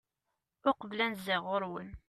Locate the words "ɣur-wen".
1.47-1.89